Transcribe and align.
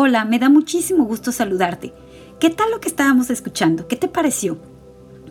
Hola, 0.00 0.24
me 0.24 0.38
da 0.38 0.48
muchísimo 0.48 1.02
gusto 1.06 1.32
saludarte. 1.32 1.92
¿Qué 2.38 2.50
tal 2.50 2.70
lo 2.70 2.78
que 2.78 2.86
estábamos 2.86 3.30
escuchando? 3.30 3.88
¿Qué 3.88 3.96
te 3.96 4.06
pareció? 4.06 4.56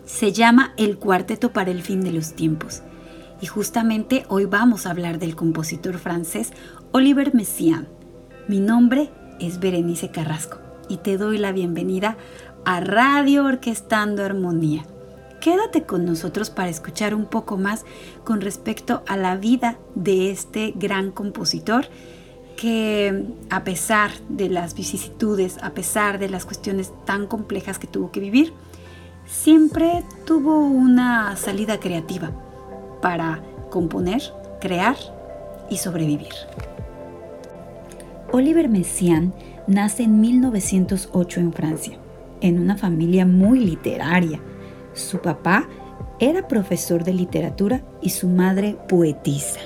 Se 0.04 0.30
llama 0.30 0.74
El 0.76 0.98
Cuarteto 0.98 1.54
para 1.54 1.70
el 1.70 1.80
Fin 1.80 2.02
de 2.02 2.12
los 2.12 2.34
Tiempos. 2.34 2.82
Y 3.40 3.46
justamente 3.46 4.26
hoy 4.28 4.44
vamos 4.44 4.84
a 4.84 4.90
hablar 4.90 5.18
del 5.18 5.36
compositor 5.36 5.96
francés 5.96 6.52
Oliver 6.92 7.34
Messiaen. 7.34 7.88
Mi 8.46 8.60
nombre 8.60 9.10
es 9.40 9.58
Berenice 9.58 10.10
Carrasco 10.10 10.58
y 10.90 10.98
te 10.98 11.16
doy 11.16 11.38
la 11.38 11.52
bienvenida 11.52 12.18
a 12.66 12.80
Radio 12.80 13.46
Orquestando 13.46 14.22
Armonía. 14.22 14.84
Quédate 15.40 15.84
con 15.84 16.04
nosotros 16.04 16.50
para 16.50 16.68
escuchar 16.68 17.14
un 17.14 17.24
poco 17.24 17.56
más 17.56 17.86
con 18.22 18.42
respecto 18.42 19.02
a 19.06 19.16
la 19.16 19.34
vida 19.36 19.78
de 19.94 20.30
este 20.30 20.74
gran 20.76 21.10
compositor 21.10 21.86
que 22.58 23.24
a 23.50 23.62
pesar 23.62 24.10
de 24.28 24.48
las 24.48 24.74
vicisitudes, 24.74 25.58
a 25.62 25.70
pesar 25.70 26.18
de 26.18 26.28
las 26.28 26.44
cuestiones 26.44 26.92
tan 27.04 27.28
complejas 27.28 27.78
que 27.78 27.86
tuvo 27.86 28.10
que 28.10 28.18
vivir, 28.18 28.52
siempre 29.26 30.02
tuvo 30.26 30.58
una 30.58 31.36
salida 31.36 31.78
creativa 31.78 32.32
para 33.00 33.40
componer, 33.70 34.20
crear 34.60 34.96
y 35.70 35.76
sobrevivir. 35.76 36.34
Oliver 38.32 38.68
Messiaen 38.68 39.32
nace 39.68 40.02
en 40.02 40.20
1908 40.20 41.38
en 41.38 41.52
Francia, 41.52 41.96
en 42.40 42.58
una 42.58 42.76
familia 42.76 43.24
muy 43.24 43.60
literaria. 43.60 44.40
Su 44.94 45.20
papá 45.20 45.68
era 46.18 46.48
profesor 46.48 47.04
de 47.04 47.14
literatura 47.14 47.82
y 48.02 48.10
su 48.10 48.26
madre 48.26 48.76
poetisa. 48.88 49.60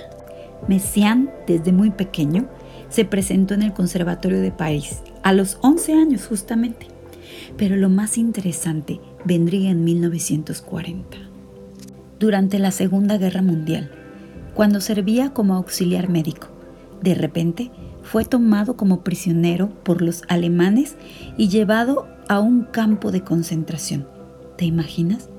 Messiaen, 0.68 1.30
desde 1.46 1.72
muy 1.72 1.90
pequeño, 1.90 2.48
se 2.92 3.06
presentó 3.06 3.54
en 3.54 3.62
el 3.62 3.72
Conservatorio 3.72 4.40
de 4.40 4.52
París, 4.52 5.02
a 5.22 5.32
los 5.32 5.56
11 5.62 5.94
años 5.94 6.26
justamente. 6.26 6.88
Pero 7.56 7.76
lo 7.76 7.88
más 7.88 8.18
interesante 8.18 9.00
vendría 9.24 9.70
en 9.70 9.82
1940. 9.82 11.16
Durante 12.20 12.58
la 12.58 12.70
Segunda 12.70 13.16
Guerra 13.16 13.40
Mundial, 13.40 13.90
cuando 14.54 14.82
servía 14.82 15.32
como 15.32 15.54
auxiliar 15.54 16.10
médico, 16.10 16.48
de 17.02 17.14
repente 17.14 17.70
fue 18.02 18.26
tomado 18.26 18.76
como 18.76 19.02
prisionero 19.02 19.70
por 19.82 20.02
los 20.02 20.22
alemanes 20.28 20.96
y 21.38 21.48
llevado 21.48 22.06
a 22.28 22.40
un 22.40 22.64
campo 22.64 23.10
de 23.10 23.22
concentración. 23.22 24.06
¿Te 24.58 24.66
imaginas? 24.66 25.30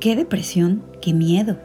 Qué 0.00 0.16
depresión, 0.16 0.82
qué 1.00 1.12
miedo, 1.14 1.56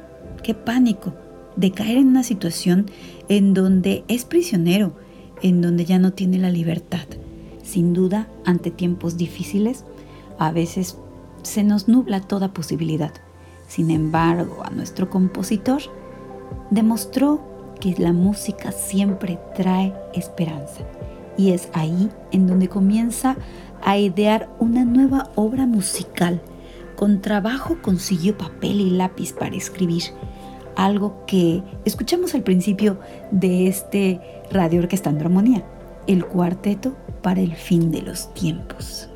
qué 0.43 0.53
pánico 0.53 1.15
de 1.59 1.71
caer 1.71 1.97
en 1.97 2.07
una 2.07 2.23
situación 2.23 2.89
en 3.27 3.53
donde 3.53 4.05
es 4.07 4.23
prisionero, 4.23 4.93
en 5.41 5.61
donde 5.61 5.83
ya 5.83 5.99
no 5.99 6.13
tiene 6.13 6.37
la 6.37 6.49
libertad. 6.49 7.05
Sin 7.63 7.93
duda, 7.93 8.29
ante 8.45 8.71
tiempos 8.71 9.17
difíciles, 9.17 9.83
a 10.37 10.53
veces 10.53 10.97
se 11.43 11.63
nos 11.63 11.89
nubla 11.89 12.21
toda 12.21 12.53
posibilidad. 12.53 13.11
Sin 13.67 13.91
embargo, 13.91 14.63
a 14.63 14.69
nuestro 14.69 15.09
compositor 15.09 15.81
demostró 16.71 17.41
que 17.81 17.93
la 17.97 18.13
música 18.13 18.71
siempre 18.71 19.37
trae 19.53 19.93
esperanza. 20.13 20.85
Y 21.37 21.51
es 21.51 21.69
ahí 21.73 22.09
en 22.31 22.47
donde 22.47 22.69
comienza 22.69 23.35
a 23.83 23.97
idear 23.97 24.49
una 24.59 24.85
nueva 24.85 25.29
obra 25.35 25.65
musical. 25.65 26.41
Con 26.95 27.21
trabajo 27.21 27.77
consiguió 27.81 28.37
papel 28.37 28.79
y 28.79 28.89
lápiz 28.91 29.33
para 29.33 29.55
escribir 29.55 30.03
algo 30.85 31.25
que 31.27 31.61
escuchamos 31.83 32.35
al 32.35 32.43
principio 32.43 32.99
de 33.31 33.67
este 33.67 34.21
Radio 34.49 34.79
Orquestando 34.79 35.25
Armonía, 35.25 35.65
el 36.07 36.25
cuarteto 36.25 36.95
para 37.21 37.41
el 37.41 37.53
fin 37.55 37.91
de 37.91 38.01
los 38.01 38.33
tiempos. 38.33 39.09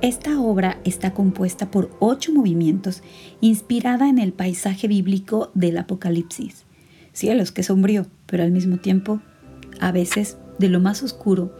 Esta 0.00 0.40
obra 0.40 0.78
está 0.84 1.12
compuesta 1.12 1.70
por 1.70 1.90
ocho 2.00 2.32
movimientos, 2.32 3.02
inspirada 3.42 4.08
en 4.08 4.18
el 4.18 4.32
paisaje 4.32 4.88
bíblico 4.88 5.50
del 5.52 5.76
Apocalipsis. 5.76 6.64
Cielos, 7.12 7.52
que 7.52 7.62
sombrío, 7.62 8.06
pero 8.24 8.42
al 8.42 8.50
mismo 8.50 8.78
tiempo, 8.78 9.20
a 9.80 9.92
veces, 9.92 10.38
de 10.58 10.68
lo 10.70 10.80
más 10.80 11.02
oscuro, 11.02 11.54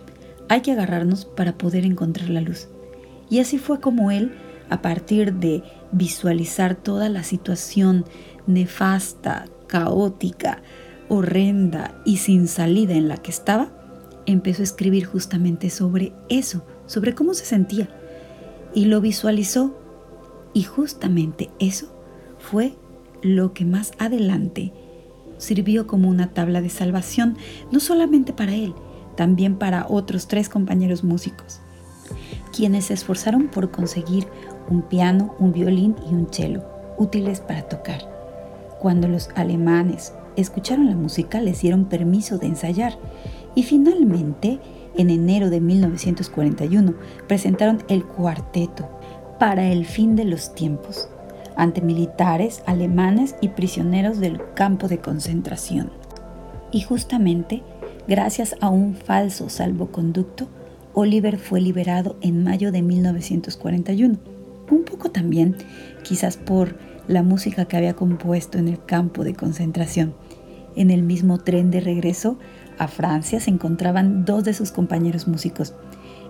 hay 0.49 0.63
que 0.63 0.73
agarrarnos 0.73 1.27
para 1.27 1.59
poder 1.59 1.85
encontrar 1.85 2.31
la 2.31 2.41
luz. 2.41 2.69
Y 3.29 3.41
así 3.41 3.59
fue 3.59 3.79
como 3.79 4.11
él, 4.11 4.33
a 4.71 4.81
partir 4.81 5.35
de 5.35 5.63
visualizar 5.93 6.75
toda 6.75 7.11
la 7.11 7.23
situación 7.23 8.07
nefasta, 8.47 9.47
caótica, 9.67 10.63
horrenda 11.09 12.01
y 12.05 12.19
sin 12.19 12.49
salida 12.49 12.95
en 12.95 13.09
la 13.09 13.17
que 13.17 13.31
estaba, 13.31 13.71
empezó 14.27 14.63
a 14.63 14.65
escribir 14.65 15.05
justamente 15.05 15.71
sobre 15.71 16.13
eso, 16.29 16.65
sobre 16.87 17.15
cómo 17.15 17.35
se 17.35 17.45
sentía. 17.45 17.89
Y 18.75 18.87
lo 18.87 19.01
visualizó. 19.01 19.81
Y 20.53 20.63
justamente 20.63 21.51
eso 21.59 21.89
fue 22.39 22.75
lo 23.23 23.55
que 23.55 23.65
más 23.65 23.93
adelante 23.99 24.73
sirvió 25.39 25.87
como 25.87 26.09
una 26.09 26.33
tabla 26.33 26.61
de 26.61 26.69
salvación, 26.69 27.37
no 27.73 27.81
solamente 27.81 28.33
para 28.33 28.55
él, 28.55 28.73
también 29.17 29.57
para 29.57 29.87
otros 29.89 30.29
tres 30.29 30.49
compañeros 30.49 31.03
músicos, 31.03 31.61
quienes 32.55 32.87
se 32.87 32.95
esforzaron 32.95 33.49
por 33.49 33.73
conseguir 33.73 34.29
un 34.69 34.83
piano, 34.83 35.35
un 35.41 35.53
violín 35.53 35.97
y 36.09 36.15
un 36.15 36.29
cello, 36.33 36.63
útiles 36.99 37.41
para 37.41 37.63
tocar. 37.63 38.14
Cuando 38.85 39.09
los 39.09 39.31
alemanes 39.35 40.13
escucharon 40.37 40.91
la 40.91 40.95
música 40.95 41.41
les 41.41 41.63
dieron 41.63 41.87
permiso 41.87 42.37
de 42.37 42.49
ensayar 42.49 42.99
y 43.55 43.63
finalmente, 43.63 44.61
en 44.95 45.09
enero 45.09 45.49
de 45.49 45.63
1941, 45.63 46.93
presentaron 47.27 47.83
el 47.89 48.05
cuarteto 48.05 48.91
para 49.41 49.73
el 49.73 49.87
fin 49.87 50.17
de 50.17 50.27
los 50.27 50.55
tiempos 50.55 51.09
ante 51.57 51.81
militares 51.81 52.63
alemanes 52.67 53.37
y 53.41 53.49
prisioneros 53.49 54.21
del 54.21 54.39
campo 54.53 54.87
de 54.87 54.99
concentración. 54.99 55.91
Y 56.71 56.83
justamente, 56.83 57.63
gracias 58.07 58.55
a 58.61 58.69
un 58.69 58.97
falso 58.97 59.49
salvoconducto, 59.49 60.47
Oliver 60.93 61.39
fue 61.39 61.63
liberado 61.63 62.19
en 62.21 62.45
mayo 62.45 62.71
de 62.71 62.83
1941. 62.83 64.19
Un 64.71 64.85
poco 64.85 65.11
también, 65.11 65.57
quizás 66.03 66.37
por 66.37 66.77
la 67.09 67.23
música 67.23 67.67
que 67.67 67.77
había 67.77 67.95
compuesto 67.95 68.59
en 68.59 68.69
el 68.69 68.85
campo 68.85 69.25
de 69.25 69.35
concentración. 69.35 70.15
En 70.77 70.91
el 70.91 71.03
mismo 71.03 71.39
tren 71.39 71.71
de 71.71 71.81
regreso 71.81 72.39
a 72.79 72.89
Francia 72.89 73.41
se 73.41 73.51
encontraban 73.51 74.25
dos 74.25 74.45
de 74.45 74.55
sus 74.55 74.73
compañeros 74.73 75.29
músicos. 75.29 75.75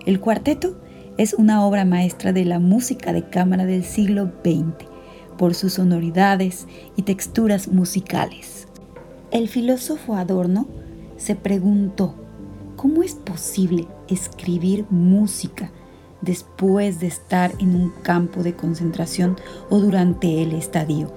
El 0.05 0.19
cuarteto 0.19 0.75
es 1.17 1.33
una 1.33 1.65
obra 1.65 1.85
maestra 1.85 2.33
de 2.33 2.45
la 2.45 2.59
música 2.59 3.13
de 3.13 3.29
cámara 3.29 3.65
del 3.65 3.83
siglo 3.83 4.31
XX 4.43 4.87
por 5.37 5.55
sus 5.55 5.73
sonoridades 5.73 6.67
y 6.95 7.03
texturas 7.03 7.67
musicales. 7.67 8.67
El 9.31 9.47
filósofo 9.47 10.15
Adorno 10.15 10.67
se 11.17 11.35
preguntó, 11.35 12.15
¿cómo 12.75 13.01
es 13.01 13.15
posible 13.15 13.87
escribir 14.07 14.85
música 14.89 15.71
después 16.25 16.99
de 16.99 17.07
estar 17.07 17.53
en 17.59 17.75
un 17.75 17.89
campo 18.01 18.43
de 18.43 18.55
concentración 18.55 19.37
o 19.69 19.79
durante 19.79 20.41
el 20.43 20.51
estadio. 20.53 21.11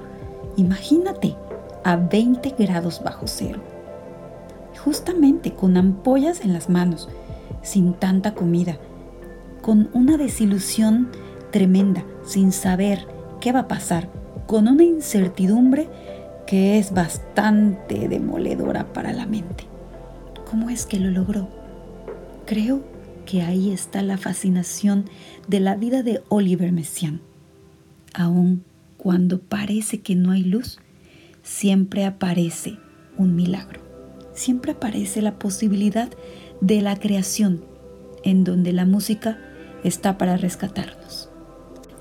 Imagínate, 0.57 1.37
a 1.85 1.97
20 1.97 2.55
grados 2.59 3.03
bajo 3.03 3.27
cero. 3.27 3.61
Justamente 4.85 5.55
con 5.55 5.77
ampollas 5.77 6.43
en 6.43 6.53
las 6.53 6.69
manos, 6.69 7.09
sin 7.63 7.95
tanta 7.95 8.35
comida, 8.35 8.79
con 9.63 9.91
una 9.93 10.17
desilusión 10.17 11.09
tremenda, 11.51 12.05
sin 12.25 12.53
saber 12.53 13.07
qué 13.41 13.53
va 13.53 13.61
a 13.61 13.69
pasar, 13.69 14.09
con 14.47 14.69
una 14.69 14.85
incertidumbre 14.85 15.89
que 16.47 16.79
es 16.79 16.93
bastante 16.93 18.09
demoledora 18.09 18.93
para 18.93 19.13
la 19.13 19.27
mente. 19.27 19.65
¿Cómo 20.51 20.71
es 20.71 20.87
que 20.87 20.99
lo 20.99 21.11
logró? 21.11 21.49
Creo 22.47 22.81
que 23.29 23.43
ahí 23.43 23.73
está 23.73 24.01
la 24.01 24.17
fascinación 24.17 25.05
de 25.49 25.61
la 25.61 25.77
vida 25.77 26.03
de 26.03 26.23
Oliver 26.31 26.73
Messiaen. 26.73 27.21
Aun 28.15 28.65
cuando 28.97 29.39
parece 29.39 30.01
que 30.01 30.15
no 30.15 30.31
hay 30.31 30.43
luz, 30.43 30.79
siempre 31.43 32.07
aparece 32.07 32.79
un 33.19 33.37
milagro. 33.37 33.83
Siempre 34.33 34.73
aparece 34.73 35.21
la 35.21 35.39
posibilidad 35.39 36.09
de 36.63 36.81
la 36.81 36.97
creación, 36.97 37.63
en 38.25 38.45
donde 38.45 38.73
la 38.73 38.87
música 38.87 39.39
está 39.85 40.17
para 40.17 40.39
rescatarnos. 40.39 41.29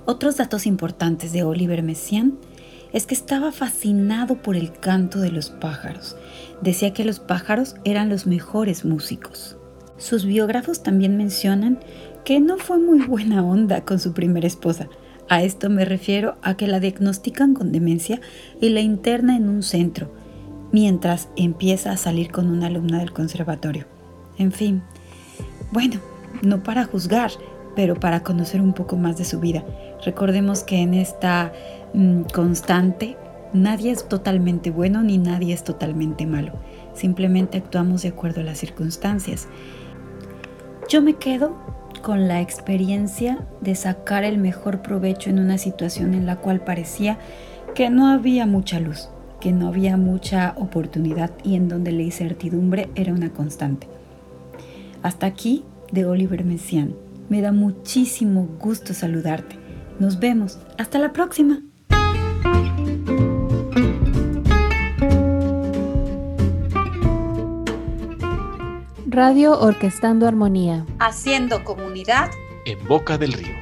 Otros 0.06 0.38
datos 0.38 0.65
importantes 0.65 1.33
de 1.33 1.44
Oliver 1.44 1.83
Messiaen 1.83 2.38
es 2.94 3.06
que 3.06 3.15
estaba 3.15 3.51
fascinado 3.51 4.41
por 4.41 4.56
el 4.56 4.71
canto 4.71 5.19
de 5.19 5.31
los 5.31 5.50
pájaros. 5.50 6.15
Decía 6.62 6.94
que 6.94 7.03
los 7.03 7.19
pájaros 7.19 7.75
eran 7.83 8.07
los 8.07 8.27
mejores 8.27 8.85
músicos. 8.85 9.56
Sus 9.97 10.25
biógrafos 10.25 10.83
también 10.83 11.17
mencionan 11.17 11.79
que 12.23 12.39
no 12.39 12.57
fue 12.57 12.77
muy 12.77 13.05
buena 13.05 13.44
onda 13.44 13.81
con 13.81 13.99
su 13.99 14.13
primera 14.13 14.47
esposa. 14.47 14.88
A 15.29 15.44
esto 15.44 15.69
me 15.69 15.85
refiero 15.85 16.35
a 16.41 16.55
que 16.55 16.67
la 16.67 16.79
diagnostican 16.79 17.53
con 17.53 17.71
demencia 17.71 18.21
y 18.61 18.69
la 18.69 18.81
interna 18.81 19.35
en 19.35 19.49
un 19.49 19.63
centro, 19.63 20.11
mientras 20.71 21.29
empieza 21.35 21.91
a 21.91 21.97
salir 21.97 22.31
con 22.31 22.47
una 22.49 22.67
alumna 22.67 22.99
del 22.99 23.11
conservatorio. 23.11 23.85
En 24.38 24.51
fin, 24.51 24.83
bueno, 25.71 25.99
no 26.44 26.63
para 26.63 26.85
juzgar, 26.85 27.31
pero 27.75 27.95
para 27.95 28.23
conocer 28.23 28.61
un 28.61 28.73
poco 28.73 28.97
más 28.97 29.17
de 29.17 29.25
su 29.25 29.39
vida. 29.39 29.63
Recordemos 30.05 30.63
que 30.63 30.77
en 30.77 30.94
esta 30.94 31.51
mm, 31.94 32.21
constante 32.33 33.17
nadie 33.53 33.91
es 33.91 34.07
totalmente 34.07 34.71
bueno 34.71 35.03
ni 35.03 35.17
nadie 35.17 35.53
es 35.53 35.63
totalmente 35.63 36.25
malo. 36.25 36.53
Simplemente 36.94 37.57
actuamos 37.57 38.01
de 38.01 38.09
acuerdo 38.09 38.41
a 38.41 38.44
las 38.44 38.59
circunstancias. 38.59 39.47
Yo 40.88 41.01
me 41.01 41.16
quedo 41.16 41.57
con 42.01 42.30
la 42.30 42.39
experiencia 42.39 43.45
de 43.60 43.75
sacar 43.75 44.24
el 44.24 44.38
mejor 44.38 44.81
provecho 44.81 45.30
en 45.30 45.39
una 45.39 45.57
situación 45.57 46.13
en 46.13 46.25
la 46.25 46.38
cual 46.38 46.62
parecía 46.62 47.18
que 47.75 47.89
no 47.89 48.07
había 48.07 48.45
mucha 48.45 48.80
luz, 48.80 49.10
que 49.42 49.51
no 49.51 49.68
había 49.68 49.98
mucha 49.98 50.54
oportunidad 50.56 51.31
y 51.44 51.56
en 51.56 51.68
donde 51.68 51.92
la 51.92 52.04
incertidumbre 52.04 52.89
era 52.95 53.13
una 53.13 53.34
constante. 53.34 53.88
Hasta 55.04 55.25
aquí 55.25 55.66
de 55.92 56.06
Oliver 56.06 56.45
Messiaen. 56.45 56.95
Me 57.28 57.42
da 57.42 57.51
muchísimo 57.51 58.48
gusto 58.57 58.94
saludarte. 58.94 59.57
Nos 60.00 60.19
vemos. 60.19 60.57
Hasta 60.78 61.00
la 61.00 61.12
próxima. 61.12 61.67
Radio 69.18 69.60
Orquestando 69.60 70.28
Armonía. 70.28 70.86
Haciendo 71.00 71.64
comunidad 71.64 72.30
en 72.66 72.88
Boca 72.88 73.18
del 73.18 73.34
Río. 73.34 73.56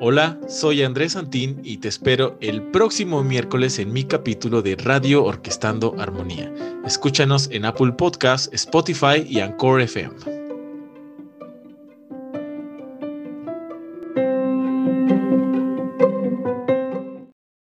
Hola, 0.00 0.40
soy 0.48 0.82
Andrés 0.82 1.12
Santín 1.12 1.60
y 1.62 1.76
te 1.76 1.86
espero 1.86 2.36
el 2.40 2.60
próximo 2.72 3.22
miércoles 3.22 3.78
en 3.78 3.92
mi 3.92 4.02
capítulo 4.02 4.62
de 4.62 4.74
Radio 4.74 5.22
Orquestando 5.22 5.94
Armonía. 6.00 6.52
Escúchanos 6.84 7.48
en 7.52 7.66
Apple 7.66 7.92
Podcasts, 7.92 8.50
Spotify 8.52 9.24
y 9.24 9.38
Anchor 9.38 9.80
FM. 9.80 10.39